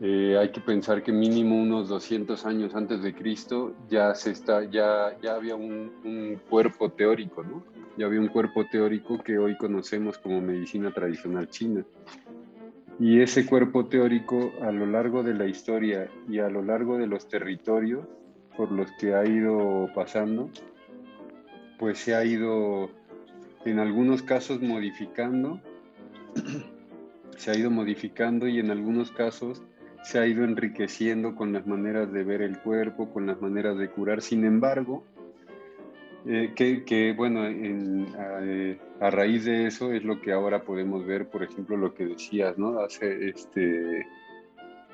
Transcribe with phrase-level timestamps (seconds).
[0.00, 4.64] eh, hay que pensar que mínimo unos 200 años antes de Cristo ya, se está,
[4.64, 7.64] ya, ya había un, un cuerpo teórico, ¿no?
[7.96, 11.84] ya había un cuerpo teórico que hoy conocemos como medicina tradicional china.
[12.98, 17.06] Y ese cuerpo teórico a lo largo de la historia y a lo largo de
[17.06, 18.06] los territorios
[18.56, 20.50] por los que ha ido pasando,
[21.78, 22.90] pues se ha ido
[23.64, 25.60] en algunos casos modificando,
[27.36, 29.62] se ha ido modificando y en algunos casos
[30.06, 33.90] se ha ido enriqueciendo con las maneras de ver el cuerpo, con las maneras de
[33.90, 34.22] curar.
[34.22, 35.02] Sin embargo,
[36.24, 37.42] eh, que, bueno,
[39.00, 42.56] a, raíz de eso es lo que ahora podemos ver, por ejemplo, lo que decías,
[42.56, 42.78] ¿no?
[42.78, 44.06] Hace, este,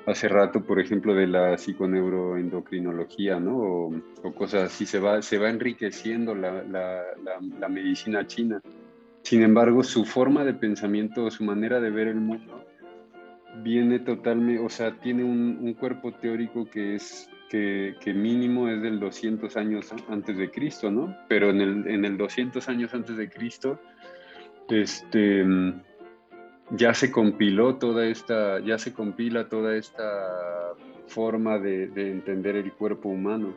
[0.07, 3.57] hace rato, por ejemplo, de la psiconeuroendocrinología, ¿no?
[3.57, 8.63] O, cosas así, se va, se va enriqueciendo la, medicina china.
[9.21, 12.65] Sin embargo, su forma de pensamiento, su manera de ver el mundo,
[13.61, 18.99] viene totalmente, o sea, tiene un, un cuerpo teórico que es que, mínimo es del
[18.99, 21.15] 200 años antes de Cristo, ¿no?
[21.27, 23.79] Pero en el, en el 200 años antes de Cristo,
[24.69, 25.45] este,
[26.71, 30.73] ya se compiló toda esta, ya se compila toda esta
[31.07, 33.53] forma de, entender el cuerpo humano.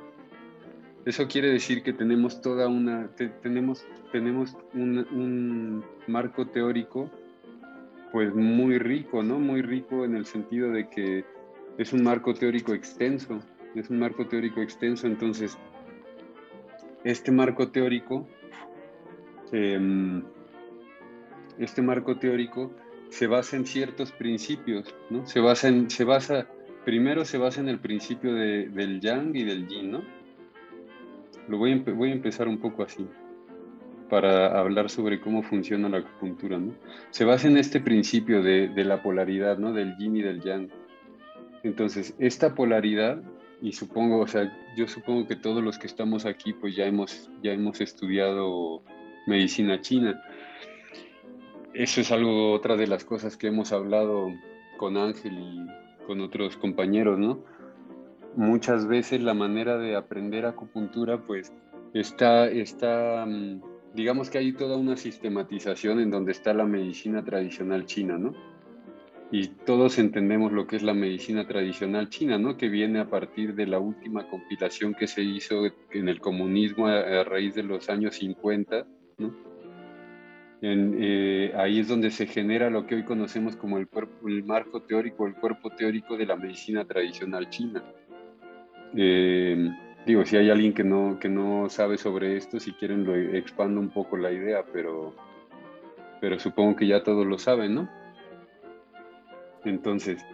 [1.07, 3.09] Eso quiere decir que tenemos toda una,
[3.43, 7.11] tenemos, tenemos un, un, marco teórico
[8.17, 9.39] pues muy rico, ¿no?
[9.39, 11.27] Muy rico en el sentido de que
[11.77, 13.43] es un marco teórico extenso
[13.75, 15.59] es un marco teórico extenso, entonces
[17.05, 18.27] este marco teórico,
[19.53, 20.23] em,
[21.59, 22.73] este marco teórico
[23.11, 25.27] se basa en ciertos principios, ¿no?
[25.27, 26.47] Se basa en, se basa,
[26.87, 30.03] primero se basa en el principio del yang y del yin, ¿no?
[31.49, 33.07] Lo voy a, voy a empezar un poco así
[34.09, 36.73] para hablar sobre cómo funciona la acupuntura, ¿no?
[37.11, 39.73] Se basa en este principio de, de la polaridad, ¿no?
[39.73, 40.69] Del yin y del yang.
[41.63, 43.23] Entonces, esta polaridad
[43.61, 47.31] y supongo, o sea, yo supongo que todos los que estamos aquí pues ya hemos,
[47.43, 48.83] ya hemos estudiado
[49.27, 50.23] medicina china.
[51.73, 54.31] Eso es algo, otra de las cosas que hemos hablado
[54.79, 55.67] con Ángel y
[56.07, 57.41] con otros compañeros, ¿no?
[58.37, 61.53] Muchas veces la manera de aprender acupuntura pues
[61.95, 63.63] está, está, mm,
[63.97, 68.35] digamos que hay toda una sistematización en donde está la medicina tradicional china, ¿no?
[69.31, 72.57] y todos entendemos lo que es la medicina tradicional china, ¿no?
[72.57, 77.25] Que viene a partir de la última compilación que se hizo en el comunismo a,
[77.25, 78.87] raíz de los años 50,
[79.19, 79.35] ¿no?
[80.63, 84.83] Eh, ahí es donde se genera lo que hoy conocemos como el, cuerpo, el marco
[84.83, 87.85] teórico, el cuerpo teórico de la medicina tradicional china.
[88.97, 89.71] Eh,
[90.07, 93.81] digo, si hay alguien que no, que no sabe sobre esto, si quieren lo expando
[93.81, 95.13] un poco la idea, pero,
[96.21, 97.91] pero supongo que ya todos lo saben, ¿no?
[99.65, 100.25] Entonces,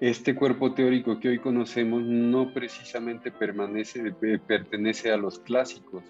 [0.00, 6.02] este cuerpo teórico que hoy conocemos no precisamente permanece, eh, pertenece a los clásicos,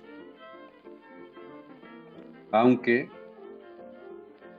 [2.51, 3.11] aunque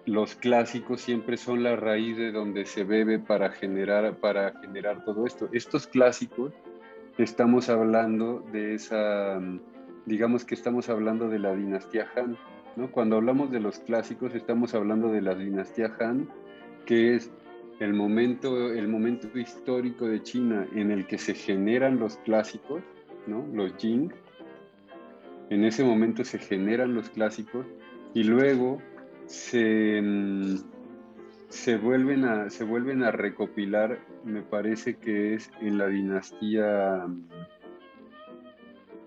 [0.06, 5.26] los clásicos siempre son la raíz de donde se bebe para generar, para generar todo
[5.26, 5.50] esto.
[5.52, 6.54] Estos clásicos,
[7.18, 9.40] estamos hablando de esa,
[10.06, 12.38] digamos que estamos hablando de la dinastía Han.
[12.76, 12.92] ¿no?
[12.92, 16.30] Cuando hablamos de los clásicos, estamos hablando de la dinastía Han,
[16.86, 17.32] que es
[17.80, 22.82] el momento, el momento histórico de China en el que se generan los clásicos,
[23.28, 23.46] ¿no?
[23.54, 24.12] los Jing,
[25.50, 27.66] en ese momento se generan los clásicos
[28.14, 28.82] y luego
[29.26, 30.56] se, mm,
[31.50, 37.06] se, vuelven, a, se vuelven a recopilar, me parece que es en la dinastía,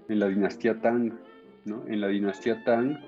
[0.08, 1.12] en la dinastía Tang,
[1.64, 1.84] ¿no?
[1.86, 2.98] En la dinastía Tang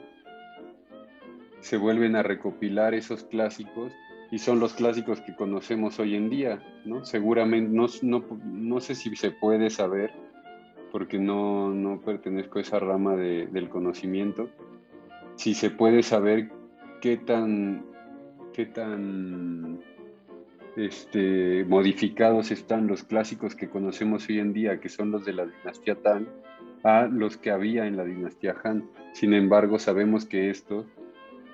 [1.61, 3.93] se vuelven a recopilar esos clásicos
[4.31, 7.05] y son los clásicos que conocemos hoy en día, ¿no?
[7.05, 10.13] Seguramente, no, no, no sé si se puede saber,
[10.93, 14.49] porque no, no pertenezco a esa rama de, del conocimiento,
[15.37, 16.51] si se puede saber
[17.01, 17.85] qué tan,
[18.53, 19.81] qué tan
[20.79, 25.47] este, modificados están los clásicos que conocemos hoy en día, que son los de la
[25.47, 26.27] dinastía Tang,
[26.85, 28.89] a los que había en la dinastía Han.
[29.13, 30.87] Sin embargo, sabemos que estos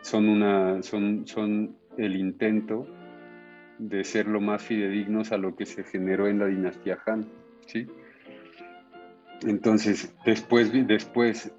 [0.02, 2.86] son, una, son, son el intento
[3.78, 7.26] de ser lo más fidedignos a lo que se generó en la dinastía Han.
[7.66, 7.86] ¿sí?
[9.46, 11.50] Entonces, después, después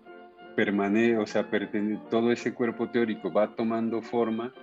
[0.56, 1.50] permanece, o sea,
[2.12, 4.54] todo ese cuerpo teórico va tomando forma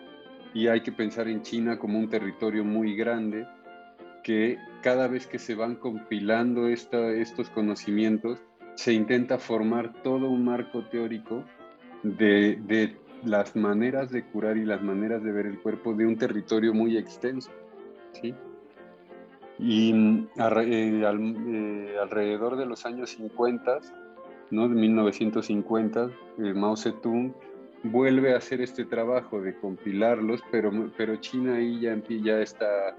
[0.54, 3.46] y hay que pensar en China como un territorio muy grande
[4.22, 8.38] que cada vez que se van compilando estos conocimientos,
[8.74, 11.44] se intenta formar todo un marco teórico
[12.02, 16.16] de, de, las maneras de curar y las maneras de ver el cuerpo de un
[16.16, 17.50] territorio muy extenso.
[18.20, 18.34] ¿sí?
[19.58, 23.78] Y mm, eh, eh, alrededor de los años 50,
[24.50, 24.68] ¿no?
[24.68, 27.32] de 1950, eh, Mao Zedong
[27.84, 32.96] vuelve a hacer este trabajo de compilarlos, pero, pero China ahí ya, está,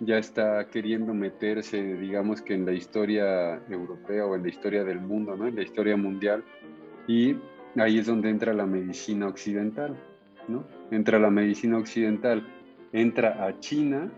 [0.00, 5.00] ya está queriendo meterse, digamos que en la historia europea o en la historia del
[5.00, 5.46] mundo, ¿no?
[5.46, 6.44] en la historia mundial.
[7.06, 7.36] Y
[7.76, 9.96] ahí es donde entra la medicina occidental,
[10.48, 10.64] ¿no?
[10.90, 12.44] Entra la medicina occidental,
[12.92, 14.10] entra a China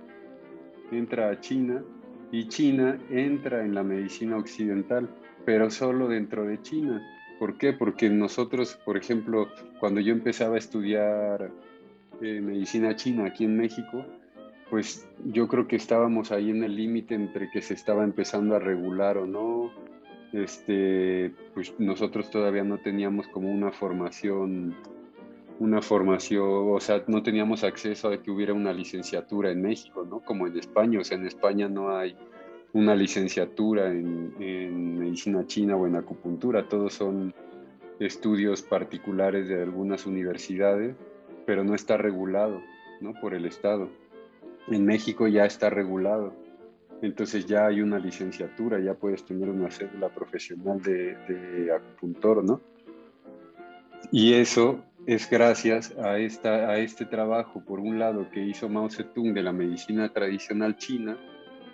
[0.90, 1.82] entra a China
[2.30, 5.08] y China entra en la medicina occidental,
[5.44, 7.02] pero solo dentro de China.
[7.38, 7.72] ¿Por qué?
[7.72, 9.48] Porque nosotros, por ejemplo,
[9.80, 11.50] cuando yo empezaba a estudiar
[12.20, 14.04] eh, medicina china aquí en México,
[14.70, 18.58] pues yo creo que estábamos ahí en el límite entre que se estaba empezando a
[18.58, 19.70] regular o no.
[20.32, 24.76] Este, pues nosotros todavía no teníamos como una formación
[25.60, 30.20] una formación, o sea, no teníamos acceso a que hubiera una licenciatura en México, ¿no?
[30.20, 32.16] Como en España, o sea, en España no hay
[32.72, 37.34] una licenciatura en, medicina china o en acupuntura, todos son
[37.98, 40.94] estudios particulares de algunas universidades,
[41.46, 42.62] pero no está regulado,
[43.00, 43.14] ¿no?
[43.14, 43.88] Por el Estado.
[44.68, 46.34] En México ya está regulado,
[47.00, 52.60] entonces ya hay una licenciatura, ya puedes tener una cédula profesional de, de acupuntor, ¿no?
[54.12, 58.90] Y eso es gracias a, esta, a este trabajo, por un lado, que hizo Mao
[58.90, 61.18] Zedong de la medicina tradicional china,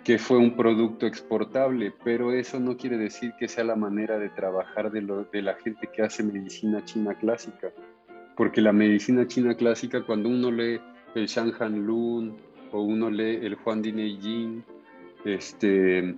[0.05, 4.29] que fue un producto exportable, pero eso no quiere decir que sea la manera de
[4.29, 7.73] trabajar de, la gente que hace medicina china clásica,
[8.37, 10.79] porque la medicina china clásica, cuando uno lee
[11.15, 12.37] el Shang Han Lun
[12.71, 13.91] o uno lee el Juan Di
[14.21, 14.63] Jin,
[15.25, 16.15] este,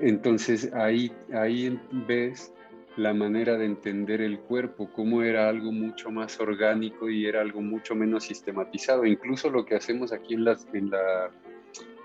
[0.00, 2.54] entonces ahí, ahí ves
[2.96, 7.60] la manera de entender el cuerpo, cómo era algo mucho más orgánico y era algo
[7.60, 9.04] mucho menos sistematizado.
[9.04, 11.30] Incluso lo que hacemos aquí en, las, en, la,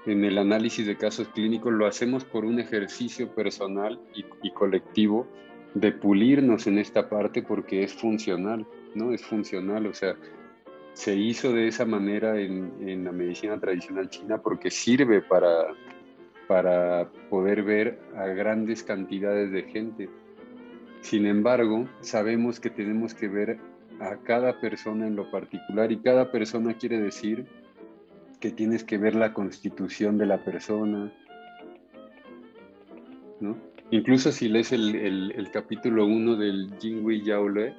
[0.05, 5.27] en el análisis de casos clínicos lo hacemos por un ejercicio personal y, colectivo
[5.73, 9.13] de pulirnos en esta parte porque es funcional, ¿no?
[9.13, 10.15] Es funcional, o sea,
[10.93, 15.67] se hizo de esa manera en, en la medicina tradicional china porque sirve para,
[16.47, 20.09] para poder ver a grandes cantidades de gente
[21.01, 23.57] sin embargo, sabemos que tenemos que ver
[23.99, 27.45] a cada persona en lo particular y cada persona quiere decir
[28.41, 31.13] que tienes que ver la constitución de la persona,
[33.39, 33.55] ¿no?
[33.91, 37.73] Incluso si lees el, capítulo 1 del Jingui Yaole,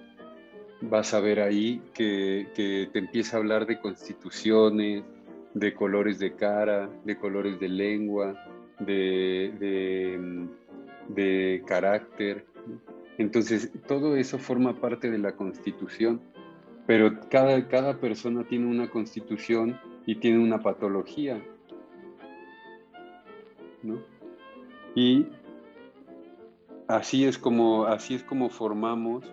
[0.81, 5.04] vas a ver ahí que, te empieza a hablar de constituciones,
[5.52, 8.35] de colores de cara, de colores de lengua,
[8.78, 10.49] de, de,
[11.09, 12.47] de carácter,
[13.19, 16.21] entonces, todo eso forma parte de la constitución,
[16.87, 21.42] pero cada, cada persona tiene una constitución y tiene una patología.
[23.82, 23.99] ¿no?
[24.94, 25.26] Y
[26.88, 29.25] así es como, así es como formamos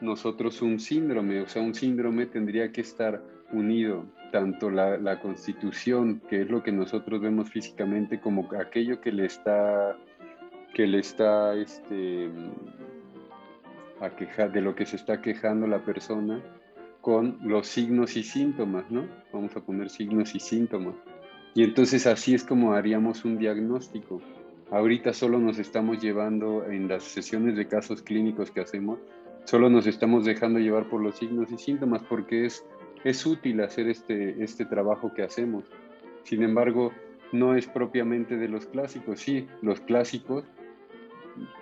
[0.00, 6.42] nosotros un síndrome, o sea, un síndrome tendría que estar unido tanto la, constitución, que
[6.42, 9.96] es lo que nosotros vemos físicamente, como aquello que le está,
[10.74, 12.30] que le está este,
[14.00, 16.42] a quejar, de lo que se está quejando la persona
[17.04, 19.06] con los signos y síntomas, ¿no?
[19.30, 20.94] Vamos a poner signos y síntomas.
[21.54, 24.22] Y entonces así es como haríamos un diagnóstico.
[24.70, 29.00] Ahorita solo nos estamos llevando en las sesiones de casos clínicos que hacemos,
[29.44, 32.64] solo nos estamos dejando llevar por los signos y síntomas porque es,
[33.04, 35.64] es útil hacer este, este trabajo que hacemos.
[36.22, 36.90] Sin embargo,
[37.32, 39.20] no es propiamente de los clásicos.
[39.20, 40.44] Sí, los clásicos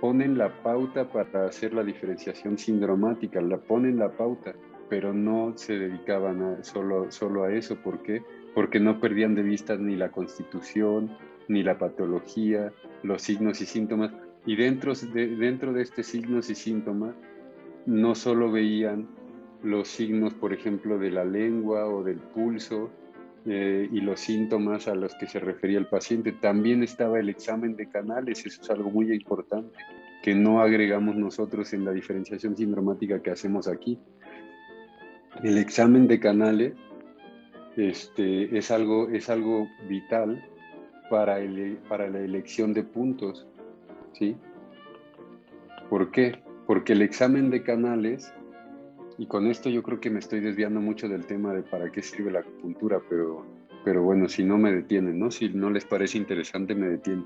[0.00, 4.54] ponen la pauta para hacer la diferenciación sindromática, la ponen la pauta,
[4.88, 7.76] pero no se dedicaban a, solo, solo a eso.
[7.76, 8.22] ¿Por qué?
[8.54, 11.16] Porque no perdían de vista ni la constitución,
[11.48, 12.72] ni la patología,
[13.02, 14.12] los signos y síntomas.
[14.46, 17.14] Y dentro de, dentro de este signos y síntomas,
[17.86, 19.08] no solo veían
[19.62, 22.90] los signos, por ejemplo, de la lengua o del pulso
[23.44, 27.76] eh, y los síntomas a los que se refería el paciente, también estaba el examen
[27.76, 29.76] de canales, eso es algo muy importante,
[30.22, 33.98] que no agregamos nosotros en la diferenciación sindromática que hacemos aquí.
[35.42, 36.74] El examen de canales
[37.76, 40.44] este, es, algo, es algo vital
[41.10, 41.38] para,
[41.88, 43.46] para la elección de puntos.
[44.12, 44.36] ¿sí?
[45.88, 46.38] ¿Por qué?
[46.66, 48.32] Porque el examen de canales,
[49.18, 52.02] y con esto yo creo que me estoy desviando mucho del tema de para qué
[52.02, 53.44] sirve la acupuntura, pero,
[53.84, 55.30] pero bueno, si no me detienen, ¿no?
[55.30, 57.24] Si no les parece interesante, me detienen.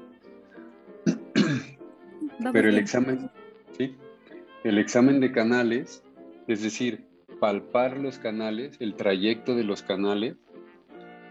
[2.52, 3.30] pero el examen,
[3.76, 3.94] ¿sí?
[4.64, 6.02] El examen de canales,
[6.48, 7.05] es decir,
[7.40, 10.36] palpar los canales, el trayecto de los canales,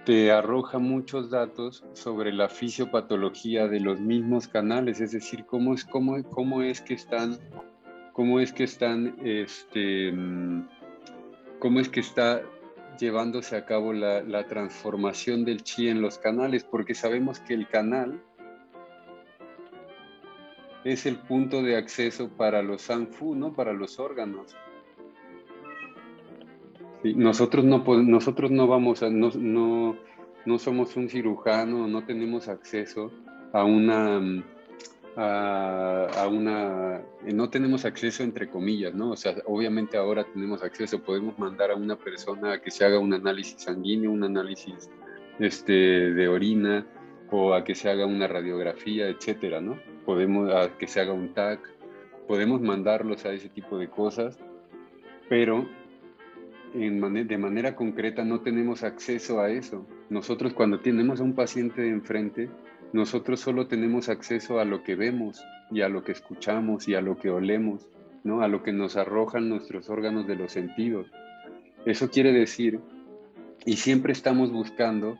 [0.06, 5.84] te arroja muchos datos sobre la fisiopatología de los mismos canales, es decir, cómo es,
[5.84, 7.40] cómo, cómo es que están,
[8.14, 10.14] cómo es que están, este,
[11.60, 12.44] cómo es que está
[13.00, 17.68] llevándose a cabo la, la transformación del chi en los canales, porque sabemos que el
[17.68, 18.22] canal
[20.84, 23.54] es el punto de acceso para los sanfu, ¿no?
[23.54, 24.56] Para los órganos
[27.14, 29.32] nosotros no nosotros no vamos a, no,
[30.46, 33.12] no, somos un cirujano, no tenemos acceso
[33.54, 34.44] a una
[35.18, 39.12] a, una no tenemos acceso entre comillas, ¿no?
[39.12, 43.00] O sea, obviamente ahora tenemos acceso, podemos mandar a una persona a que se haga
[43.00, 44.90] un análisis sanguíneo, un análisis
[45.40, 46.86] este, de orina
[47.32, 49.80] o a que se haga una radiografía, etcétera, ¿no?
[50.06, 51.60] Podemos a que se haga un TAC,
[52.28, 54.38] podemos mandarlos a ese tipo de cosas,
[55.30, 55.66] pero
[56.76, 59.88] de manera concreta no tenemos acceso a eso.
[60.10, 62.50] Nosotros cuando tenemos a un paciente enfrente,
[62.92, 65.42] nosotros solo tenemos acceso a lo que vemos
[65.72, 67.88] y a lo que escuchamos y a lo que olemos,
[68.26, 68.42] ¿no?
[68.42, 71.08] A lo que nos arrojan nuestros órganos de los sentidos.
[71.86, 72.82] Eso quiere decir,
[73.66, 75.18] y siempre estamos buscando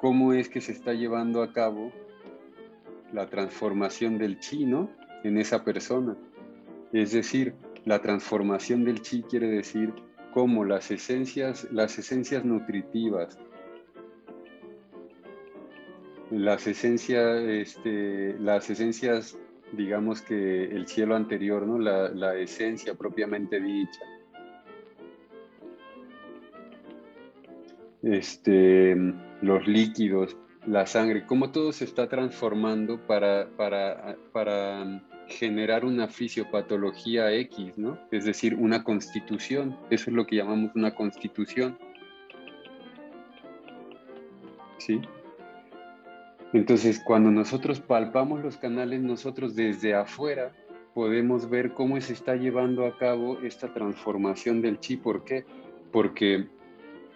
[0.00, 1.92] cómo es que se está llevando a cabo
[3.12, 4.90] la transformación del chi, ¿no?
[5.24, 6.14] En esa persona.
[6.92, 7.54] Es decir,
[7.86, 9.94] la transformación del chi quiere decir
[10.32, 13.38] como las esencias, las esencias nutritivas,
[16.30, 19.38] las esencias, este, las esencias,
[19.72, 21.78] digamos que el cielo anterior, ¿no?
[21.78, 24.00] la, esencia propiamente dicha.
[28.02, 28.96] Este,
[29.42, 30.36] los líquidos,
[30.66, 37.98] la sangre, cómo todo se está transformando para, para, para generar una fisiopatología X, ¿no?
[38.10, 39.76] Es decir, una constitución.
[39.90, 41.78] Eso es lo que llamamos una constitución.
[44.78, 45.00] ¿Sí?
[46.52, 50.52] Entonces, cuando nosotros palpamos los canales, nosotros desde afuera
[50.94, 54.96] podemos ver cómo se está llevando a cabo esta transformación del chi.
[54.96, 55.46] ¿Por qué?
[55.90, 56.48] Porque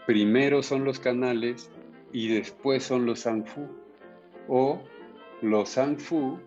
[0.06, 1.70] primero son los canales
[2.12, 3.66] y después son los sanfu.
[4.48, 4.80] O
[5.42, 6.38] los sanfu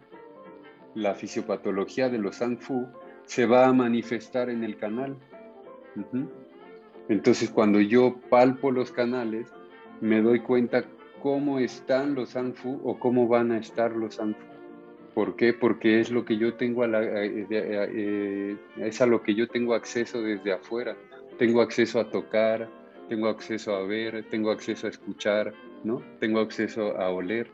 [1.00, 2.88] la fisiopatología de los Sanfu
[3.26, 5.18] se va a manifestar en el canal.
[7.08, 9.48] Entonces, cuando yo palpo los canales,
[10.02, 10.84] me doy cuenta
[11.22, 14.46] cómo están los Sanfu o cómo van a estar los Sanfu.
[15.14, 15.54] ¿Por qué?
[15.54, 19.48] Porque es lo que yo tengo a la, eh, eh, es a lo que yo
[19.48, 20.96] tengo acceso desde afuera.
[21.38, 22.70] Tengo acceso a tocar,
[23.10, 25.54] tengo acceso a ver, tengo acceso a escuchar,
[25.84, 26.02] ¿no?
[26.20, 27.50] Tengo acceso a oler.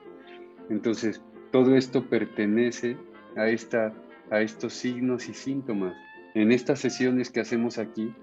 [0.70, 1.22] Entonces,
[1.52, 2.98] todo esto pertenece
[3.36, 3.94] a, esta,
[4.30, 5.96] a estos signos y síntomas.
[6.34, 8.14] En estas sesiones que hacemos aquí,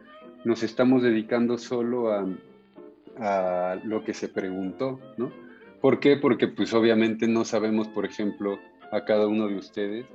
[0.45, 2.27] nos estamos dedicando solo a,
[3.85, 5.31] lo que se preguntó, ¿no?
[5.81, 6.17] ¿Por qué?
[6.17, 8.59] Porque pues obviamente no sabemos, por ejemplo,
[8.91, 10.07] a cada uno de ustedes.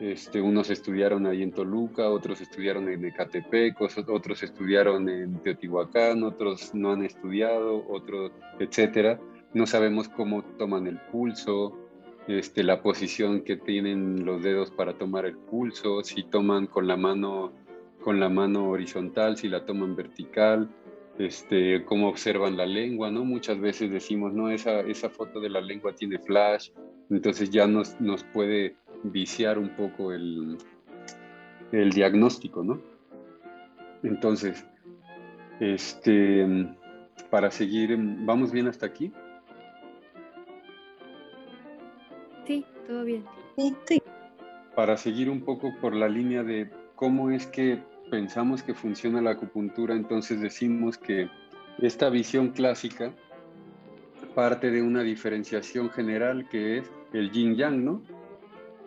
[0.00, 6.74] Este, unos estudiaron ahí en Toluca, otros estudiaron en Ecatepec, otros estudiaron en Teotihuacán, otros
[6.74, 9.20] no han estudiado, otros, etcétera.
[9.52, 11.83] No sabemos cómo toman el pulso,
[12.28, 16.96] este, la posición que tienen los dedos para tomar el pulso, si toman con la
[16.96, 17.52] mano
[18.04, 20.68] con la mano horizontal, si la toman vertical,
[21.18, 23.24] este, cómo observan la lengua, ¿no?
[23.24, 26.70] Muchas veces decimos, no, esa, esa foto de la lengua tiene flash,
[27.08, 30.58] entonces ya nos, nos puede viciar un poco el,
[31.72, 32.78] el diagnóstico, ¿no?
[34.02, 34.66] Entonces,
[35.60, 36.46] este,
[37.30, 39.12] para seguir, ¿vamos bien hasta aquí?
[42.86, 43.24] Todo bien.
[43.86, 44.02] Sí.
[44.74, 47.78] Para seguir un poco por la línea de cómo es que
[48.10, 51.28] pensamos que funciona la acupuntura, entonces decimos que
[51.78, 53.12] esta visión clásica
[54.34, 58.02] parte de una diferenciación general que es el yin yang, ¿no?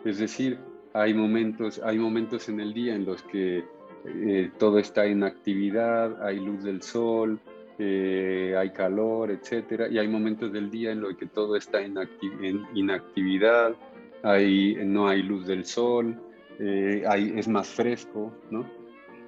[0.04, 0.58] Es decir,
[0.92, 3.64] hay momentos, hay momentos en el día en los que
[4.04, 7.40] eh, todo está en actividad, hay luz del sol,
[7.78, 11.96] eh, hay calor, etcétera, y hay momentos del día en los que todo está en,
[12.74, 13.74] inactividad,
[14.22, 16.16] no hay luz del sol,
[16.58, 17.04] eh,
[17.36, 18.68] es más fresco, ¿no?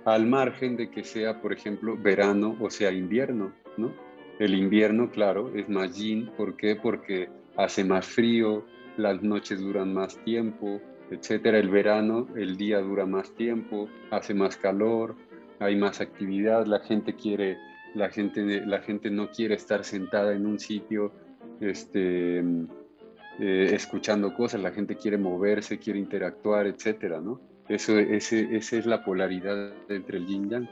[0.05, 3.93] Al margen de que sea, por ejemplo, verano o sea invierno, ¿no?
[4.39, 6.75] El invierno, claro, es más yin, ¿por qué?
[6.75, 8.65] Porque hace más frío,
[8.97, 10.81] las noches duran más tiempo,
[11.11, 11.59] etcétera.
[11.59, 15.15] El verano, el día dura más tiempo, hace más calor,
[15.59, 17.59] hay más actividad, la gente quiere,
[17.95, 21.13] la gente, la gente no quiere estar sentada en un sitio,
[21.61, 27.41] este, eh, escuchando cosas, la gente quiere moverse, quiere interactuar, etcétera, ¿no?
[27.69, 30.69] Eso, ese, esa es la polaridad entre el yin yang.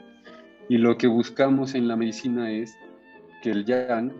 [0.67, 2.77] Y lo que buscamos en la medicina es
[3.41, 4.11] que el yang,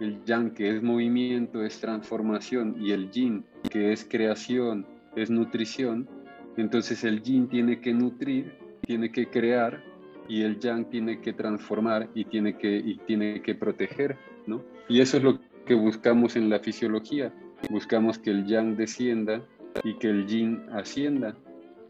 [0.00, 6.08] el yang que es movimiento, es transformación, y el yin que es creación, es nutrición,
[6.56, 8.52] entonces el yin tiene que nutrir,
[8.82, 9.82] tiene que crear
[10.30, 14.62] y el yang tiene que transformar y tiene que, y tiene que proteger, ¿no?
[14.88, 17.34] Y eso es lo que buscamos en la fisiología,
[17.68, 19.42] buscamos que el yang descienda
[19.82, 21.34] y que el yin ascienda,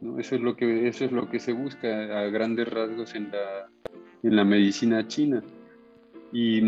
[0.01, 0.19] ¿no?
[0.19, 3.69] Eso es lo que, eso es lo que se busca a grandes rasgos en la,
[4.23, 5.43] en la medicina china.
[6.33, 6.63] Y,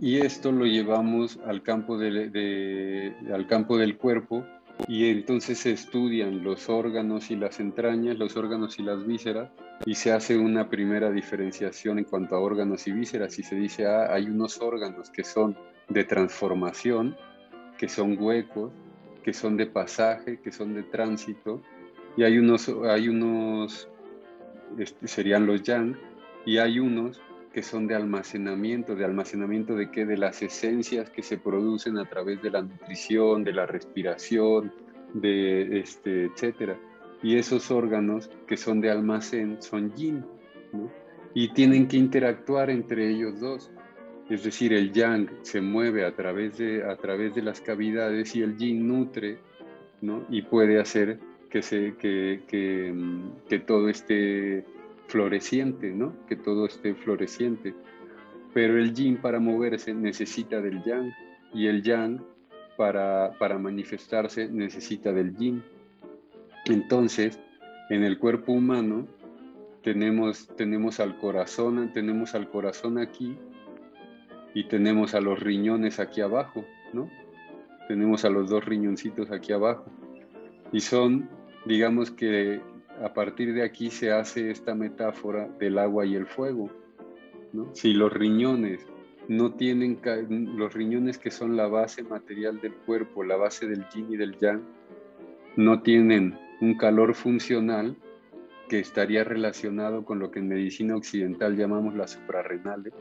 [0.00, 4.44] y esto lo llevamos al campo, de, al campo del cuerpo
[4.86, 9.50] y entonces se estudian los órganos y las entrañas, los órganos y las vísceras,
[9.84, 13.86] y se hace una primera diferenciación en cuanto a órganos y vísceras, y se dice,
[13.86, 15.56] ah, hay unos órganos que son
[15.88, 17.16] de transformación,
[17.76, 18.72] que son huecos,
[19.22, 21.60] que son de pasaje, que son de tránsito,
[22.16, 23.88] y hay unos, hay unos
[24.78, 25.96] este, serían los yang,
[26.44, 27.20] y hay unos
[27.58, 32.08] que son de almacenamiento, de almacenamiento de qué, de las esencias que se producen a
[32.08, 34.72] través de la nutrición, de la respiración,
[35.12, 36.78] de este, etcétera.
[37.20, 40.24] Y esos órganos que son de almacén son yin,
[40.72, 40.88] ¿no?
[41.34, 43.72] Y tienen que interactuar entre ellos dos.
[44.30, 48.42] Es decir, el yang se mueve a través de, a través de las cavidades y
[48.42, 49.38] el yin nutre,
[50.00, 50.24] ¿no?
[50.30, 51.18] Y puede hacer
[51.50, 52.94] que, se, que, que,
[53.48, 54.64] que todo esté
[55.08, 56.14] floreciente, ¿no?
[56.26, 57.74] Que todo esté floreciente.
[58.54, 61.12] Pero el yin para moverse necesita del yang
[61.52, 62.22] y el yang
[62.76, 65.62] para, para manifestarse necesita del yin.
[66.66, 67.40] Entonces,
[67.90, 69.06] en el cuerpo humano
[69.82, 73.36] tenemos, tenemos al corazón, tenemos al corazón aquí
[74.54, 77.10] y tenemos a los riñones aquí abajo, ¿no?
[77.88, 79.86] Tenemos a los dos riñoncitos aquí abajo.
[80.72, 81.28] Y son,
[81.64, 82.60] digamos que
[83.02, 86.70] a partir de aquí se hace esta metáfora del agua y el fuego.
[87.72, 88.86] Si los riñones
[89.28, 90.00] no tienen,
[90.56, 94.36] los riñones que son la base material del cuerpo, la base del yin y del
[94.38, 94.62] yang,
[95.56, 97.96] no tienen un calor funcional
[98.68, 102.92] que estaría relacionado con lo que en medicina occidental llamamos las suprarrenales.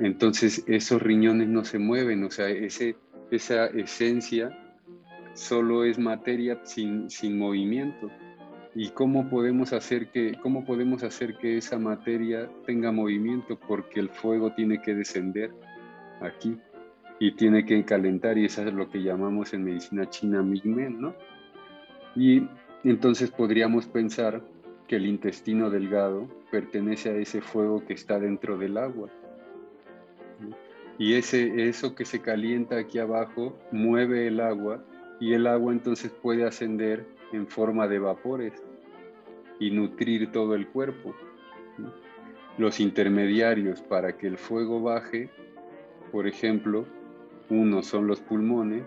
[0.00, 2.96] Entonces esos riñones no se mueven, o sea, ese,
[3.30, 4.50] esa esencia
[5.34, 8.10] solo es materia sin, sin movimiento
[8.76, 14.10] y cómo podemos hacer que cómo podemos hacer que esa materia tenga movimiento porque el
[14.10, 15.50] fuego tiene que descender
[16.20, 16.58] aquí
[17.18, 21.14] y tiene que calentar y eso es lo que llamamos en medicina china migmen, ¿no?
[22.14, 22.46] Y
[22.84, 24.42] entonces podríamos pensar
[24.86, 29.08] que el intestino delgado pertenece a ese fuego que está dentro del agua.
[30.98, 34.84] Y ese, eso que se calienta aquí abajo mueve el agua
[35.18, 38.62] y el agua entonces puede ascender en forma de vapores
[39.58, 41.14] y nutrir todo el cuerpo.
[42.58, 45.28] Los intermediarios para que el fuego baje,
[46.12, 46.86] por ejemplo,
[47.50, 48.84] uno son los pulmones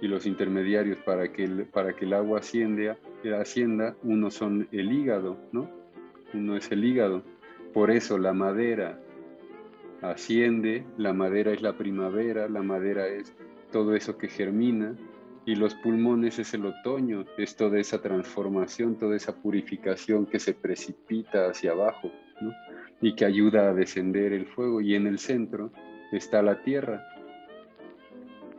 [0.00, 2.96] y los intermediarios para que el, para que el agua ascienda,
[3.38, 5.68] ascienda, uno son el hígado, ¿no?
[6.34, 7.22] Uno es el hígado.
[7.72, 8.98] Por eso la madera
[10.02, 13.34] asciende, la madera es la primavera, la madera es
[13.72, 14.94] todo eso que germina,
[15.48, 20.52] y los pulmones es el otoño, es toda esa transformación, toda esa purificación que se
[20.52, 22.12] precipita hacia abajo.
[23.00, 24.82] y que ayuda a descender el fuego.
[24.82, 25.72] Y en el centro
[26.12, 27.02] está la tierra.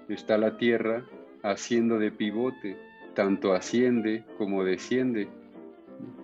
[0.08, 1.06] Está la tierra
[1.44, 2.76] haciendo de pivote,
[3.14, 5.28] tanto asciende como desciende.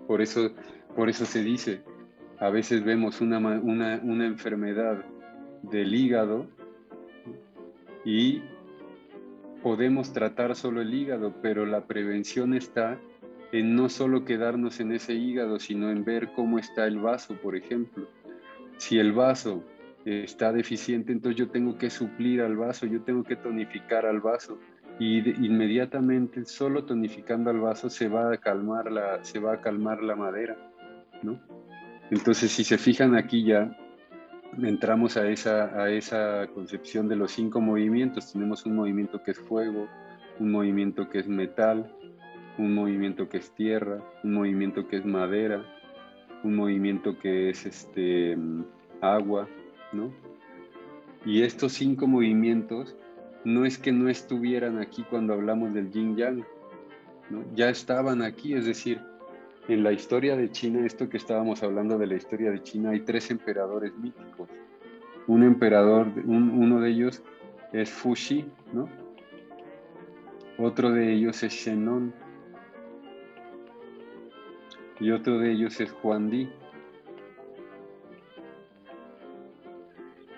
[0.08, 0.50] Por eso,
[0.96, 1.84] por eso se dice,
[2.40, 5.06] a veces vemos una, una, una enfermedad
[5.62, 6.48] del hígado
[8.04, 8.42] y
[9.66, 13.00] podemos tratar solo el hígado, pero la prevención está
[13.52, 17.56] en no solo quedarnos en ese hígado, sino en ver cómo está el vaso, por
[17.56, 18.08] ejemplo.
[18.78, 19.64] Si el vaso
[20.06, 24.60] está deficiente, entonces yo tengo que suplir al vaso, yo tengo que tonificar al vaso
[25.00, 30.04] y inmediatamente solo tonificando al vaso se va a calmar la, se va a calmar
[30.04, 30.56] la madera,
[31.24, 31.42] ¿no?
[32.12, 33.76] Entonces, si se fijan aquí ya,
[34.62, 38.32] entramos a esa, concepción de los cinco movimientos.
[38.32, 39.88] Tenemos un movimiento que es fuego,
[40.40, 41.92] un movimiento que es metal,
[42.58, 45.66] un movimiento que es tierra, un movimiento que es madera,
[46.44, 48.38] un movimiento que es este,
[49.02, 49.48] agua,
[49.92, 50.12] ¿no?
[51.26, 52.96] Y estos cinco movimientos
[53.44, 56.46] no es que no estuvieran aquí cuando hablamos del yin yang,
[57.30, 57.44] ¿no?
[57.56, 59.02] ya estaban aquí, es decir,
[59.68, 63.02] en la historia de China, esto que estábamos hablando de la historia de China, hay
[63.02, 64.50] tres emperadores míticos.
[65.28, 67.24] Un emperador, uno de ellos
[67.74, 68.88] es Fuxi, ¿no?
[70.58, 72.14] Otro de ellos es Shenon,
[75.00, 76.50] y otro de ellos es Juan Di.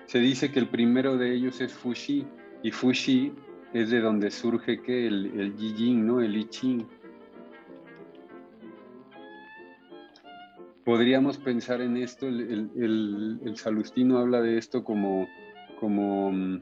[0.06, 2.26] Se dice que el primero de ellos es Fuxi,
[2.64, 3.34] y Fuxi
[3.74, 6.22] es de donde surge que el, el Yijing, ¿no?
[6.22, 6.88] El I Ching.
[10.88, 12.72] Podríamos pensar en esto, el,
[13.44, 15.28] el, Salustino habla de esto como,
[15.82, 16.62] como,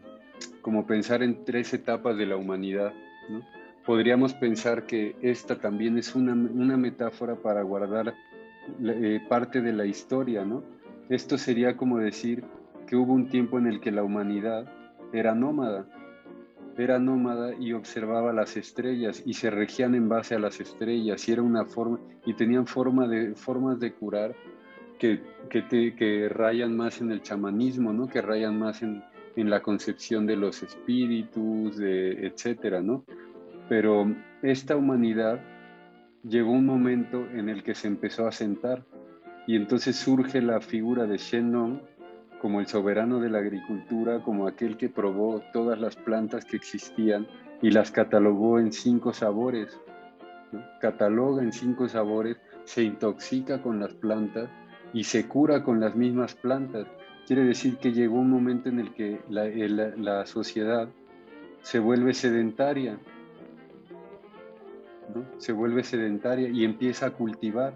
[0.63, 2.91] como pensar en tres etapas de la humanidad,
[3.85, 8.15] podríamos pensar que esta también es una, metáfora para guardar
[8.83, 10.43] eh, parte de la historia.
[11.07, 12.43] Esto sería como decir
[12.87, 14.65] que hubo un tiempo en el que la humanidad
[15.13, 15.85] era nómada,
[16.77, 21.31] era nómada y observaba las estrellas y se regían en base a las estrellas y
[21.31, 24.35] era una forma y tenían forma de formas de curar
[24.99, 28.07] que, que, rayan más en el chamanismo, ¿no?
[28.07, 29.03] Que rayan más en,
[29.35, 33.03] en la concepción de los espíritus, de, etcétera, ¿no?
[33.69, 34.07] Pero
[34.41, 35.41] esta humanidad
[36.23, 38.83] llegó un momento en el que se empezó a sentar
[39.47, 41.51] y entonces surge la figura de Shen
[42.45, 47.25] como el soberano de la agricultura, como aquel que probó todas las plantas que existían
[47.59, 49.79] y las catalogó en cinco sabores.
[50.79, 54.47] Cataloga en cinco sabores, se intoxica con las plantas
[54.93, 56.85] y se cura con las mismas plantas.
[57.25, 59.47] Quiere decir que llegó un momento en el que la,
[59.97, 60.87] la sociedad
[61.63, 62.99] se vuelve sedentaria
[65.39, 67.73] se vuelve sedentaria y empieza a cultivar.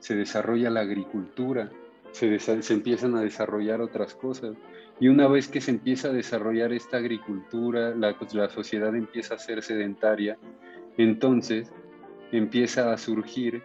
[0.00, 1.70] Se desarrolla la agricultura,
[2.12, 4.56] se, empiezan a desarrollar otras cosas.
[4.98, 9.38] Y una vez que se empieza a desarrollar esta agricultura, la, la sociedad empieza a
[9.38, 10.38] ser sedentaria,
[10.96, 11.70] entonces
[12.32, 13.62] empieza a surgir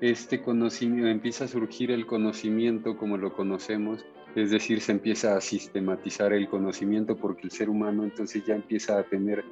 [0.00, 5.40] este conocimiento, empieza a surgir el conocimiento como lo conocemos, es decir, se empieza a
[5.40, 9.44] sistematizar el conocimiento porque el ser humano entonces ya empieza a tener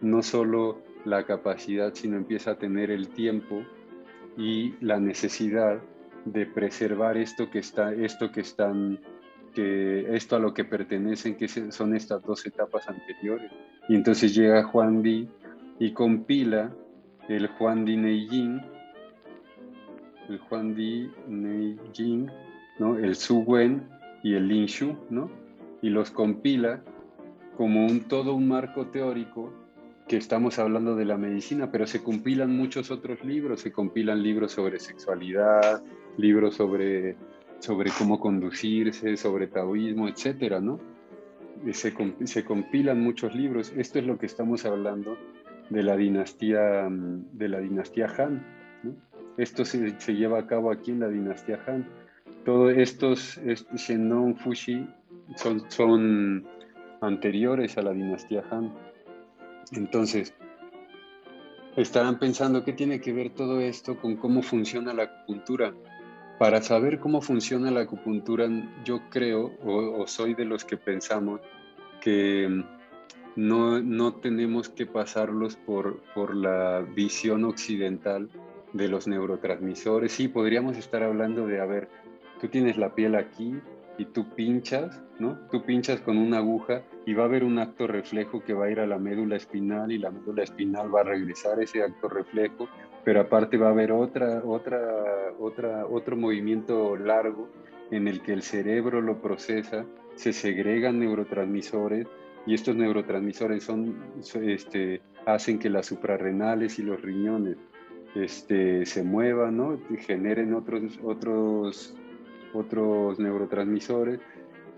[0.00, 3.62] no solo la capacidad, sino empieza a tener el tiempo
[4.36, 5.80] y la necesidad
[6.24, 8.98] de preservar esto que está, esto que están,
[9.54, 13.50] que esto a lo que pertenecen, que son estas dos etapas anteriores.
[13.88, 15.28] Y entonces llega Juan Di
[15.78, 16.72] y compila
[17.28, 18.62] el Juan Di Neijing,
[20.28, 22.30] el Juan Di Neijing,
[22.78, 22.96] ¿no?
[22.96, 23.88] el Su Wen
[24.22, 25.30] y el Lin Shu, ¿no?
[25.84, 26.82] y los compila
[27.58, 29.52] como un todo un marco teórico
[30.08, 34.52] que estamos hablando de la medicina, pero se compilan muchos otros libros, se compilan libros
[34.52, 35.82] sobre sexualidad,
[36.16, 37.16] libros sobre,
[37.58, 40.80] sobre cómo conducirse, sobre taoísmo, etcétera, ¿no?
[41.72, 43.72] Se, se, compilan muchos libros.
[43.76, 45.16] Esto es lo que estamos hablando
[45.70, 48.44] de la dinastía, de la dinastía Han.
[49.38, 51.86] Esto se, se, lleva a cabo aquí en la dinastía Han.
[52.44, 53.40] Todos estos,
[53.74, 54.86] Shenong Fushi
[55.36, 56.44] son, son
[57.00, 58.72] anteriores a la dinastía Han.
[59.72, 60.34] Entonces,
[61.76, 65.74] estarán pensando qué tiene que ver todo esto con cómo funciona la acupuntura.
[66.38, 68.48] Para saber cómo funciona la acupuntura,
[68.84, 71.40] yo creo o, soy de los que pensamos
[72.00, 72.64] que
[73.36, 78.28] no, no tenemos que pasarlos por, por la visión occidental
[78.72, 80.12] de los neurotransmisores.
[80.12, 81.88] Sí, podríamos estar hablando de, a ver,
[82.40, 83.54] tú tienes la piel aquí,
[83.98, 85.38] y tú pinchas, ¿no?
[85.50, 88.70] Tú pinchas con una aguja y va a haber un acto reflejo que va a
[88.70, 92.68] ir a la médula espinal y la médula espinal va a regresar ese acto reflejo
[93.04, 94.80] pero aparte va a haber otra, otra,
[95.38, 97.48] otra, otro movimiento largo
[97.90, 102.06] en el que el cerebro lo procesa, se segregan neurotransmisores
[102.46, 103.96] y estos neurotransmisores son,
[104.42, 107.56] este, hacen que las suprarrenales y los riñones
[108.14, 109.78] este, se muevan, ¿no?
[110.06, 111.94] Generen otros, otros,
[112.52, 114.20] otros neurotransmisores,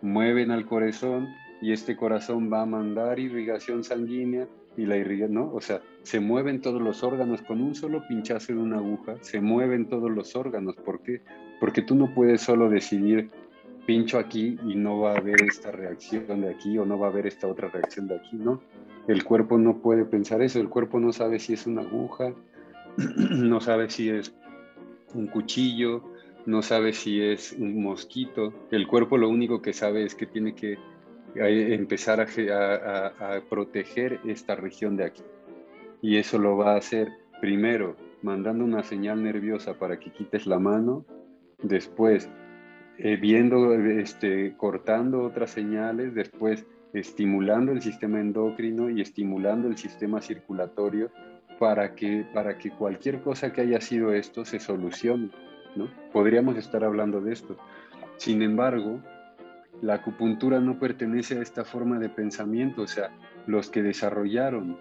[0.02, 1.28] mueven al corazón
[1.60, 5.54] y este corazón va a mandar irrigación sanguínea y la irrigación, ¿no?
[5.54, 9.40] O sea, se mueven todos los órganos con un solo pinchazo de una aguja, se
[9.40, 10.76] mueven todos los órganos.
[10.76, 11.22] ¿Por qué?
[11.60, 13.30] Porque tú no puedes solo decidir
[13.86, 17.10] pincho aquí y no va a haber esta reacción de aquí o no va a
[17.10, 18.60] haber esta otra reacción de aquí, ¿no?
[19.08, 22.34] El cuerpo no puede pensar eso, el cuerpo no sabe si es una aguja,
[22.96, 24.34] no sabe si es
[25.14, 26.02] un cuchillo,
[26.44, 28.52] no sabe si es un mosquito.
[28.70, 30.78] El cuerpo lo único que sabe es que tiene que
[31.38, 35.22] eh, empezar a, proteger esta región de aquí.
[36.03, 37.09] Y eso lo va a hacer
[37.40, 41.05] primero mandando una señal nerviosa para que quites la mano,
[41.62, 42.29] después
[42.99, 50.20] eh, viendo, este, cortando otras señales, después estimulando el sistema endocrino y estimulando el sistema
[50.20, 51.11] circulatorio
[51.59, 55.31] para que, para que cualquier cosa que haya sido esto se solucione.
[55.75, 55.88] ¿no?
[56.12, 57.57] Podríamos estar hablando de esto.
[58.16, 59.01] Sin embargo,
[59.82, 63.10] la acupuntura no pertenece a esta forma de pensamiento, o sea,
[63.46, 64.78] los que desarrollaron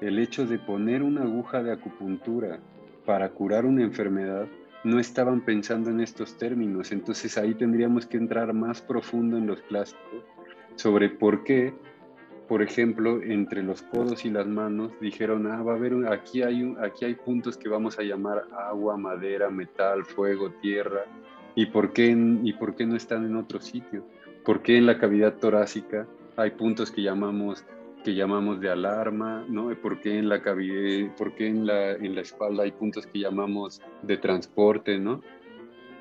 [0.00, 2.58] el hecho de poner una aguja de acupuntura
[3.06, 4.46] para curar una enfermedad
[4.82, 9.62] no estaban pensando en estos términos, entonces ahí tendríamos que entrar más profundo en los
[9.62, 10.24] clásicos
[10.76, 11.72] sobre por qué,
[12.48, 16.74] por ejemplo, entre los codos y las manos dijeron, ah, va a haber, aquí, hay
[16.80, 21.04] aquí hay puntos que vamos a llamar agua, madera, metal, fuego, tierra,
[21.54, 24.04] ¿y por qué, y por qué no están en otro sitio?
[24.44, 27.64] ¿Por qué en la cavidad torácica hay puntos que llamamos
[28.04, 29.74] que llamamos de alarma, ¿no?
[29.80, 33.18] ¿Por qué en la cavidad, por qué en la, en la espalda hay puntos que
[33.18, 35.22] llamamos de transporte, ¿no?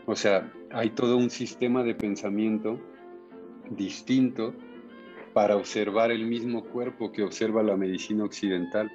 [0.05, 2.77] O sea, hay todo un sistema de pensamiento
[3.69, 4.53] distinto
[5.33, 8.91] para observar el mismo cuerpo que observa la medicina occidental.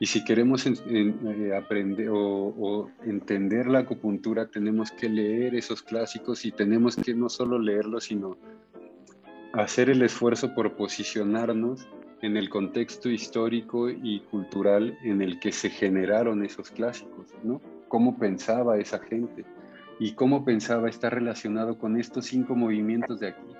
[0.00, 6.52] Y si queremos eh, aprender o, entender la acupuntura, tenemos que leer esos clásicos y
[6.52, 8.36] tenemos que no solo leerlos, sino
[9.52, 11.88] hacer el esfuerzo por posicionarnos
[12.20, 17.60] en el contexto histórico y cultural en el que se generaron esos clásicos, ¿no?
[17.88, 19.44] Cómo pensaba esa gente
[19.98, 23.54] y cómo pensaba estar relacionado con estos cinco movimientos de aquí.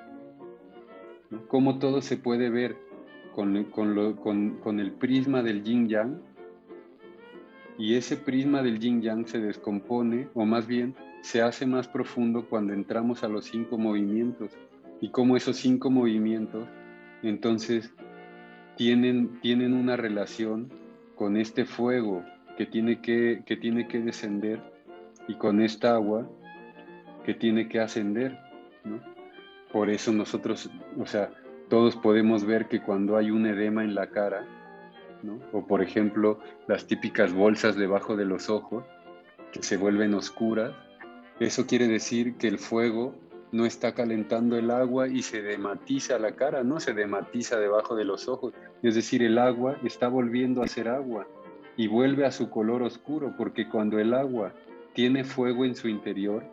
[1.47, 2.77] Cómo todo se puede ver
[3.35, 6.21] con, con el prisma del yin yang
[7.79, 12.47] y ese prisma del yin yang se descompone o más bien se hace más profundo
[12.49, 14.53] cuando entramos a los cinco movimientos
[15.01, 16.67] y cómo esos cinco movimientos
[17.23, 17.93] entonces
[18.77, 20.71] tienen, tienen una relación
[21.15, 22.25] con este fuego
[22.57, 24.61] que tiene que, que tiene que descender
[25.27, 26.29] y con esta agua
[27.25, 28.39] que tiene que ascender.
[29.73, 31.31] Por eso nosotros, o sea,
[31.69, 34.47] todos podemos ver que cuando hay un edema en la cara,
[35.53, 38.85] o por ejemplo las típicas bolsas debajo de los ojos
[39.53, 40.73] que se vuelven oscuras,
[41.41, 43.15] eso quiere decir que el fuego
[43.53, 48.05] no está calentando el agua y se dematiza la cara, no se dematiza debajo de
[48.05, 48.55] los ojos.
[48.83, 51.27] Es decir, el agua está volviendo a ser agua
[51.77, 54.53] y vuelve a su color oscuro, porque cuando el agua
[54.93, 56.45] tiene fuego en su interior,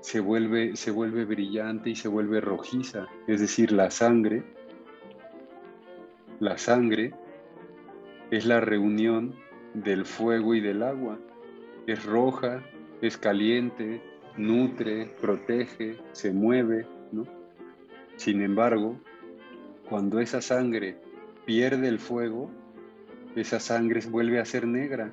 [0.00, 3.06] se vuelve, se vuelve brillante y se vuelve rojiza.
[3.26, 4.44] Es decir, la sangre,
[6.40, 7.14] la sangre
[8.30, 9.34] es la reunión
[9.74, 11.18] del fuego y del agua.
[11.86, 12.62] Es roja,
[13.00, 14.02] es caliente,
[14.36, 17.24] nutre, protege, se mueve, ¿no?
[18.16, 19.00] Sin embargo,
[19.88, 20.96] cuando esa sangre
[21.44, 22.50] pierde el fuego,
[23.34, 25.12] esa sangre vuelve a ser negra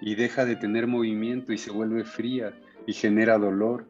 [0.00, 2.54] y deja de tener movimiento y se vuelve fría
[2.86, 3.86] y genera dolor.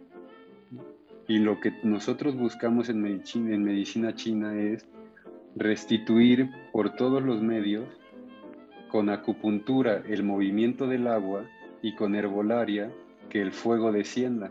[1.27, 4.87] Y lo que nosotros buscamos en medicina, en medicina china es
[5.57, 7.89] restituir por todos los medios,
[8.89, 11.45] con acupuntura, el movimiento del agua
[11.85, 12.91] y con herbolaria
[13.29, 14.51] que el fuego descienda.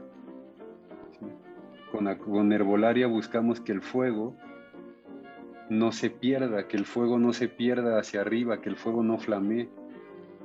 [1.92, 4.36] Con, herbolaria buscamos que el fuego
[5.68, 9.18] no se pierda, que el fuego no se pierda hacia arriba, que el fuego no
[9.18, 9.68] flamee.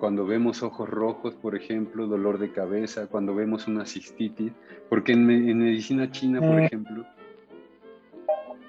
[0.01, 4.53] Cuando vemos ojos rojos, por ejemplo, dolor de cabeza, cuando vemos una cistitis,
[4.89, 7.05] porque en, en medicina china, por ejemplo,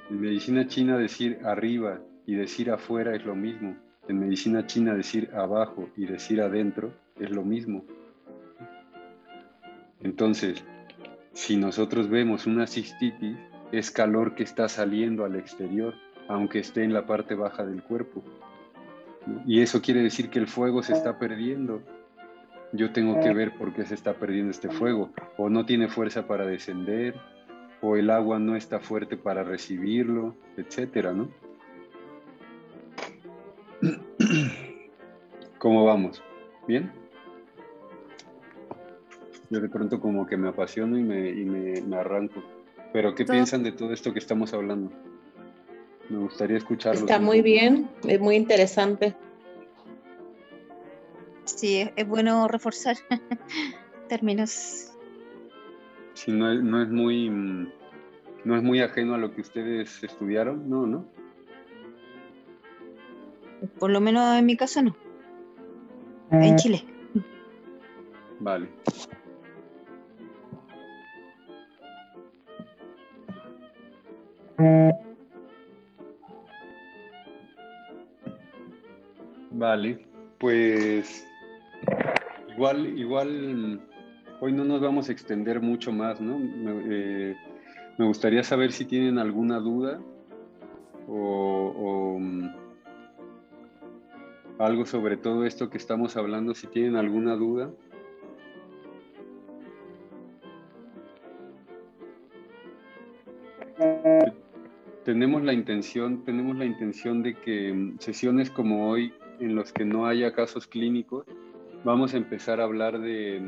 [0.10, 3.78] en medicina china decir arriba y decir afuera es lo mismo.
[4.10, 7.86] En medicina china decir abajo y decir adentro es lo mismo.
[10.02, 10.64] Entonces,
[11.34, 13.38] si nosotros vemos una cistitis,
[13.72, 15.94] es calor que está saliendo al exterior,
[16.28, 18.24] aunque esté en la parte baja del cuerpo.
[19.46, 21.82] Y eso quiere decir que el fuego se está perdiendo.
[22.72, 25.12] Yo tengo que ver por qué se está perdiendo este fuego.
[25.38, 27.16] O no tiene fuerza para descender,
[27.82, 31.30] o el agua no está fuerte para recibirlo, etcétera, ¿no?
[35.58, 36.24] ¿Cómo vamos?
[36.68, 36.92] ¿Bien?
[39.50, 42.44] Yo de pronto como que me apasiono y me, arranco.
[42.94, 44.92] Pero ¿qué piensan de todo esto que estamos hablando?
[46.10, 47.00] Me gustaría escucharlo.
[47.00, 49.16] Está muy bien, es muy interesante.
[51.46, 52.98] Sí, es bueno reforzar
[54.08, 54.94] términos.
[56.14, 57.30] Sí, no es, no es muy
[58.44, 61.06] no es muy ajeno a lo que ustedes estudiaron, no, ¿no?
[63.78, 64.96] Por lo menos en mi caso no.
[66.32, 66.84] En Chile.
[68.40, 68.70] Vale.
[79.52, 80.06] Vale,
[80.38, 81.26] pues
[82.54, 83.82] igual, igual
[84.42, 86.40] hoy no nos vamos a extender mucho más, ¿no?
[86.90, 87.36] Eh,
[87.98, 90.00] me gustaría saber si tienen alguna duda
[91.08, 92.50] o, mm,
[94.60, 97.70] algo sobre todo esto que estamos hablando, si tienen alguna duda.
[105.10, 109.84] Tenemos la intención, tenemos la intención de que mm, sesiones como hoy, en los que
[109.84, 111.26] no haya casos clínicos,
[111.84, 113.42] vamos a empezar a hablar de,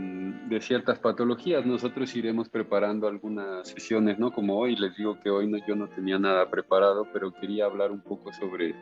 [0.49, 1.63] de, ciertas patologías.
[1.63, 4.31] Nosotros iremos preparando algunas sesiones, ¿no?
[4.31, 7.91] Como hoy, les digo que hoy no, yo no tenía nada preparado, pero quería hablar
[7.91, 8.73] un poco sobre,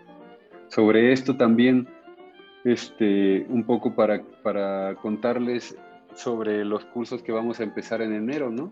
[0.69, 1.85] sobre esto también,
[2.63, 5.77] este, un poco para, para contarles
[6.15, 8.71] sobre los cursos que vamos a empezar en enero, ¿no?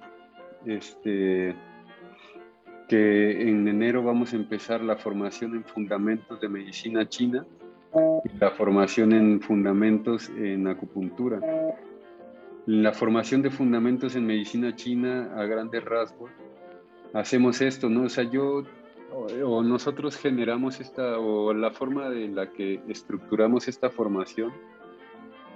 [0.66, 1.54] Este,
[2.88, 7.46] que en enero vamos a empezar la formación en fundamentos de medicina china
[8.40, 11.40] la formación en fundamentos en acupuntura.
[12.66, 16.30] La formación de fundamentos en medicina china a grandes rasgos,
[17.14, 18.04] hacemos esto, ¿no?
[18.04, 18.64] O sea, yo
[19.46, 24.52] o, nosotros generamos esta, o la forma en la que estructuramos esta formación,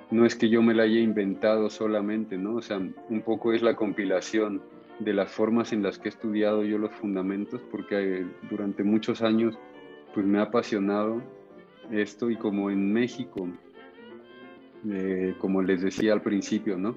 [0.10, 2.56] no es que yo me la haya inventado solamente, ¿no?
[2.56, 4.62] O sea, un poco es la compilación
[5.04, 9.58] de las formas en las que he estudiado yo los fundamentos, porque durante muchos años
[10.14, 11.22] pues me ha apasionado
[11.92, 13.48] esto y como en México,
[14.90, 16.96] eh, como les decía al principio, ¿no?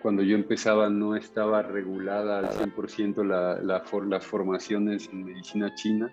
[0.00, 6.12] Cuando yo empezaba no estaba regulada al 100% la, la las formaciones en medicina china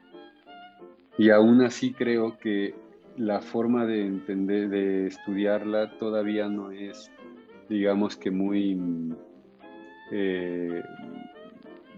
[1.18, 2.76] y aún así creo que
[3.18, 7.12] la forma de entender, de estudiarla todavía no es,
[7.68, 8.80] digamos que muy,
[10.12, 10.82] eh,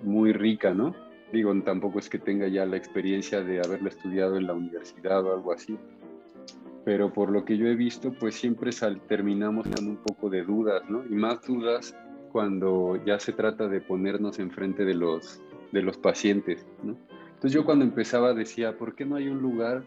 [0.03, 0.95] muy rica, ¿no?
[1.31, 5.33] Digo, tampoco es que tenga ya la experiencia de haberla estudiado en la universidad o
[5.33, 5.77] algo así,
[6.83, 8.71] pero por lo que yo he visto, pues siempre
[9.07, 11.03] terminamos con un poco de dudas, ¿no?
[11.05, 11.95] Y más dudas
[12.31, 16.97] cuando ya se trata de ponernos enfrente de los, de los pacientes, ¿no?
[17.33, 19.83] Entonces yo cuando empezaba decía, ¿por qué no hay un lugar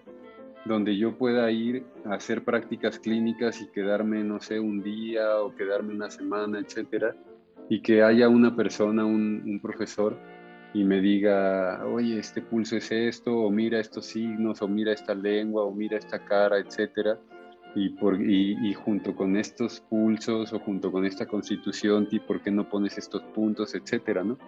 [0.64, 5.54] donde yo pueda ir a hacer prácticas clínicas y quedarme, no sé, un día o
[5.54, 7.14] quedarme una semana, etcétera?
[7.68, 10.16] Y que haya una persona, un, profesor
[10.74, 15.14] y me diga, oye, este pulso es esto, o mira estos signos, o mira esta
[15.14, 17.18] lengua, o mira esta cara, etcétera.
[17.76, 22.68] Y, por, y, junto con estos pulsos o junto con esta constitución, ¿por qué no
[22.68, 24.38] pones estos puntos, etcétera, no?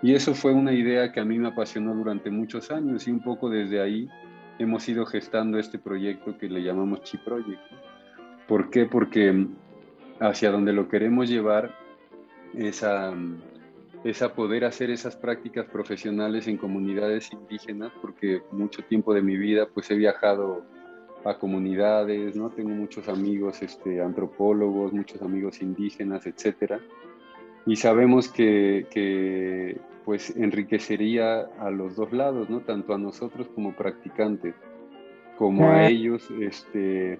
[0.00, 3.20] Y eso fue una idea que a mí me apasionó durante muchos años y un
[3.20, 4.08] poco desde ahí
[4.58, 7.60] hemos ido gestando este proyecto que le llamamos Chi Project.
[8.46, 8.86] ¿Por qué?
[8.86, 9.46] Porque
[10.20, 11.74] hacia donde lo queremos llevar
[12.54, 13.14] es a,
[14.04, 19.36] es a poder hacer esas prácticas profesionales en comunidades indígenas, porque mucho tiempo de mi
[19.36, 20.62] vida pues he viajado
[21.24, 22.50] a comunidades, ¿no?
[22.50, 26.80] Tengo muchos amigos este, antropólogos, muchos amigos indígenas, etcétera.
[27.66, 32.60] Y sabemos que, que, pues enriquecería a los dos lados, ¿no?
[32.60, 34.54] Tanto a nosotros como practicantes,
[35.36, 37.18] como a ellos, este,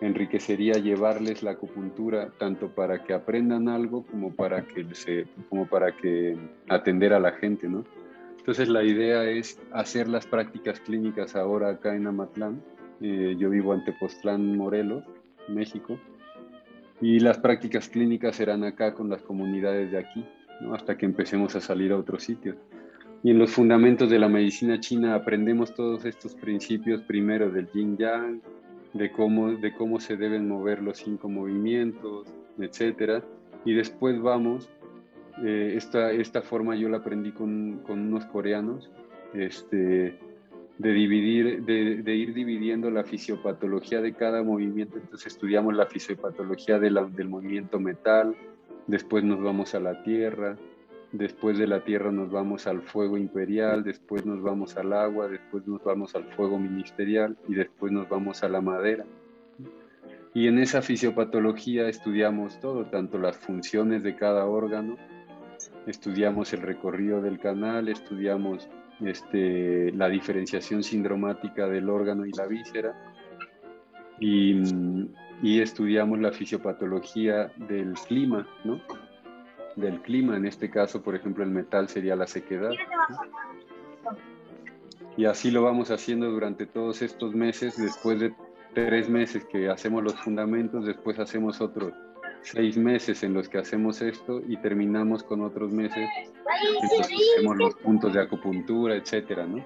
[0.00, 5.96] enriquecería llevarles la acupuntura tanto para que aprendan algo como para que se, como para
[5.96, 6.36] que
[6.68, 7.84] atender a la gente, ¿no?
[8.38, 12.62] Entonces la idea es hacer las prácticas clínicas ahora acá en Amatlán.
[13.02, 15.04] Eh, yo vivo en Tepoztlán, Morelos,
[15.48, 15.98] México,
[17.00, 20.24] y las prácticas clínicas serán acá con las comunidades de aquí,
[20.60, 20.74] ¿no?
[20.74, 22.56] hasta que empecemos a salir a otros sitios.
[23.22, 27.96] Y en los fundamentos de la medicina china aprendemos todos estos principios primero del yin
[27.98, 28.40] yang,
[28.92, 32.28] de cómo, de cómo se deben mover los cinco movimientos,
[32.58, 33.22] etcétera.
[33.64, 34.68] Y después vamos,
[35.44, 38.90] eh, esta, esta forma yo la aprendí con, con unos coreanos,
[39.34, 40.18] este,
[40.80, 44.96] de dividir, de, ir dividiendo la fisiopatología de cada movimiento.
[44.96, 48.34] Entonces estudiamos la fisiopatología del movimiento metal,
[48.86, 50.56] después nos vamos a la tierra,
[51.12, 55.66] después de la tierra nos vamos al fuego imperial, después nos vamos al agua, después
[55.66, 59.04] nos vamos al fuego ministerial y después nos vamos a la madera.
[60.32, 64.96] Y en esa fisiopatología estudiamos todo, tanto las funciones de cada órgano,
[65.86, 68.68] estudiamos el recorrido del canal, estudiamos
[69.00, 72.94] este, la diferenciación sindromática del órgano y la víscera
[74.20, 74.62] y,
[75.42, 78.80] estudiamos la fisiopatología del clima, ¿no?
[79.76, 82.72] Del clima, en este caso, por ejemplo, el metal sería la sequedad.
[85.16, 88.34] Y así lo vamos haciendo durante todos estos meses, después de
[88.74, 91.92] tres meses que hacemos los fundamentos, después hacemos otros
[92.42, 96.08] seis meses en los que hacemos esto y terminamos con otros meses
[97.00, 99.64] hacemos los puntos de acupuntura, etcétera, ¿no?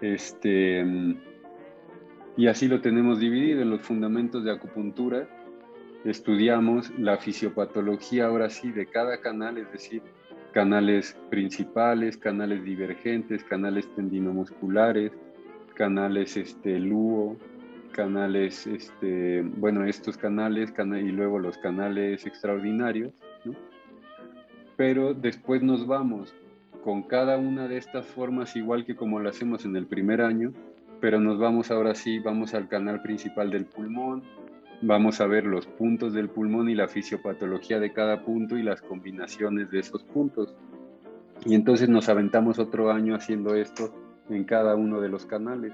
[0.00, 0.84] Este,
[2.36, 5.28] y así lo tenemos dividido en los fundamentos de acupuntura.
[6.04, 10.02] Estudiamos la fisiopatología ahora sí de cada canal, es decir,
[10.52, 15.12] canales principales, canales divergentes, canales tendinomusculares,
[15.74, 17.36] canales este, LUO,
[17.92, 23.12] canales, este, bueno, estos canales y luego los canales extraordinarios,
[24.76, 26.34] pero después nos vamos
[26.84, 30.52] con cada una de estas formas igual que como lo hacemos en el primer año,
[31.00, 34.22] pero nos vamos ahora sí, vamos al canal principal del pulmón,
[34.80, 38.80] vamos a ver los puntos del pulmón y la fisiopatología de cada punto y las
[38.80, 40.54] combinaciones de esos puntos.
[41.44, 43.94] Y entonces nos aventamos otro año haciendo esto
[44.28, 45.72] en cada uno de los canales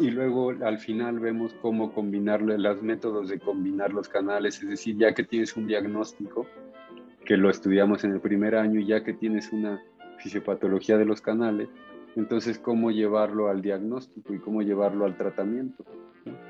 [0.00, 4.96] y luego al final vemos cómo combinar los métodos de combinar los canales, es decir,
[4.96, 6.46] ya que tienes un diagnóstico,
[7.24, 9.82] que lo estudiamos en el primer año, y ya que tienes una
[10.18, 11.68] fisiopatología de los canales,
[12.16, 15.84] entonces cómo llevarlo al diagnóstico y cómo llevarlo al tratamiento,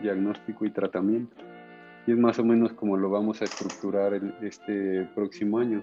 [0.00, 1.36] diagnóstico y tratamiento.
[2.06, 5.82] Y es más o menos como lo vamos a estructurar este próximo año.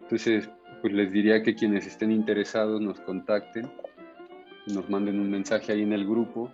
[0.00, 0.48] Entonces,
[0.80, 3.68] pues les diría que quienes estén interesados nos contacten
[4.66, 6.50] nos manden un mensaje ahí en el grupo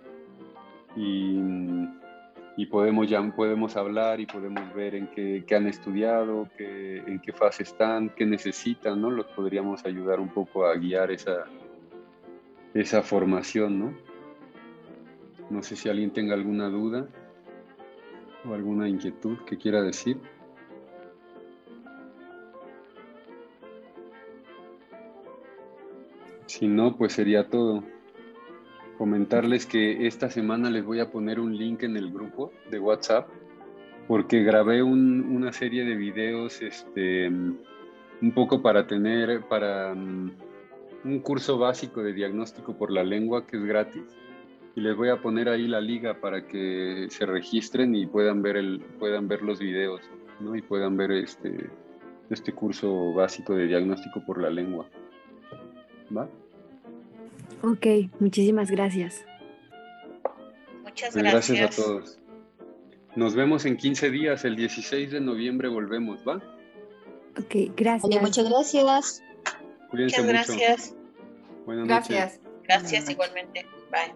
[0.95, 7.33] y, podemos, ya podemos hablar y podemos ver en qué, han estudiado, qué, en qué
[7.33, 9.09] fase están, qué necesitan, ¿no?
[9.09, 11.45] Los podríamos ayudar un poco a guiar esa,
[12.73, 13.93] esa formación, ¿no?
[15.49, 17.07] No sé si alguien tenga alguna duda
[18.47, 20.17] o alguna inquietud que quiera decir.
[26.47, 27.83] Si no, pues sería todo
[28.97, 33.27] comentarles que esta semana les voy a poner un link en el grupo de WhatsApp
[34.07, 40.31] porque grabé una serie de videos este, un poco para tener, para mm,
[41.03, 44.03] un curso básico de diagnóstico por la lengua que es gratis.
[44.75, 48.57] Y les voy a poner ahí la liga para que se registren y puedan ver,
[48.57, 50.01] el, puedan ver los videos
[50.39, 50.55] ¿no?
[50.55, 51.69] y puedan ver este,
[52.29, 54.87] este curso básico de diagnóstico por la lengua.
[56.15, 56.27] ¿Va?
[57.61, 57.85] Ok,
[58.19, 59.23] muchísimas gracias.
[60.83, 61.59] Muchas pues gracias.
[61.59, 62.19] Gracias a todos.
[63.15, 66.41] Nos vemos en 15 días, el 16 de noviembre volvemos, ¿va?
[67.37, 68.21] Ok, gracias.
[68.21, 69.23] muchas gracias.
[69.93, 70.95] Cuídense muchas gracias.
[71.67, 72.39] Buenas gracias.
[72.63, 73.67] Gracias igualmente.
[73.91, 74.15] Bye.